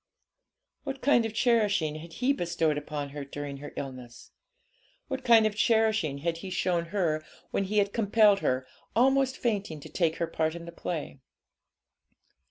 What 0.83 1.03
kind 1.03 1.27
of 1.27 1.35
cherishing 1.35 1.97
had 1.97 2.13
he 2.13 2.33
bestowed 2.33 2.75
upon 2.75 3.09
her 3.09 3.23
during 3.23 3.57
her 3.57 3.71
illness? 3.77 4.31
What 5.09 5.23
kind 5.23 5.45
of 5.45 5.55
cherishing 5.55 6.17
had 6.25 6.37
he 6.37 6.49
shown 6.49 6.85
her 6.85 7.23
when 7.51 7.65
he 7.65 7.77
had 7.77 7.93
compelled 7.93 8.39
her, 8.39 8.65
almost 8.95 9.37
fainting, 9.37 9.79
to 9.81 9.89
take 9.89 10.15
her 10.15 10.25
part 10.25 10.55
in 10.55 10.65
the 10.65 10.71
play? 10.71 11.19